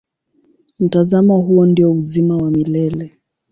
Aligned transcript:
Mtazamo 0.79 1.37
huo 1.39 1.65
ndio 1.65 1.93
uzima 1.93 2.37
wa 2.37 2.51
milele. 2.51 3.17